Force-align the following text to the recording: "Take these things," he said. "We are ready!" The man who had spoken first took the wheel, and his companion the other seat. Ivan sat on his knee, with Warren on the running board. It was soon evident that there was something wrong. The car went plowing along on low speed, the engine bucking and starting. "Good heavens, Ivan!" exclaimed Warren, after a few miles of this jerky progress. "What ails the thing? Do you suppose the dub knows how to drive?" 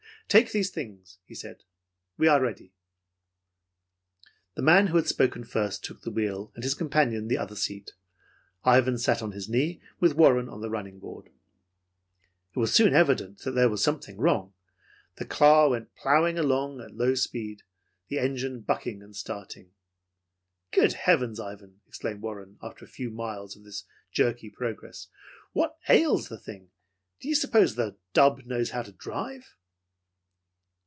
"Take 0.31 0.53
these 0.53 0.69
things," 0.69 1.17
he 1.25 1.35
said. 1.35 1.65
"We 2.17 2.29
are 2.29 2.39
ready!" 2.41 2.71
The 4.55 4.61
man 4.61 4.87
who 4.87 4.95
had 4.95 5.07
spoken 5.07 5.43
first 5.43 5.83
took 5.83 6.03
the 6.03 6.09
wheel, 6.09 6.53
and 6.55 6.63
his 6.63 6.73
companion 6.73 7.27
the 7.27 7.37
other 7.37 7.57
seat. 7.57 7.91
Ivan 8.63 8.97
sat 8.97 9.21
on 9.21 9.33
his 9.33 9.49
knee, 9.49 9.81
with 9.99 10.15
Warren 10.15 10.47
on 10.47 10.61
the 10.61 10.69
running 10.69 10.99
board. 10.99 11.29
It 12.55 12.59
was 12.59 12.73
soon 12.73 12.93
evident 12.93 13.39
that 13.39 13.55
there 13.55 13.67
was 13.67 13.83
something 13.83 14.15
wrong. 14.15 14.53
The 15.17 15.25
car 15.25 15.67
went 15.69 15.93
plowing 15.95 16.37
along 16.39 16.79
on 16.79 16.95
low 16.95 17.13
speed, 17.13 17.63
the 18.07 18.17
engine 18.19 18.61
bucking 18.61 19.01
and 19.01 19.13
starting. 19.13 19.71
"Good 20.71 20.93
heavens, 20.93 21.41
Ivan!" 21.41 21.81
exclaimed 21.89 22.21
Warren, 22.21 22.57
after 22.63 22.85
a 22.85 22.87
few 22.87 23.09
miles 23.09 23.57
of 23.57 23.65
this 23.65 23.83
jerky 24.13 24.49
progress. 24.49 25.07
"What 25.51 25.77
ails 25.89 26.29
the 26.29 26.39
thing? 26.39 26.69
Do 27.19 27.27
you 27.27 27.35
suppose 27.35 27.75
the 27.75 27.97
dub 28.13 28.45
knows 28.45 28.69
how 28.69 28.83
to 28.83 28.93
drive?" 28.93 29.55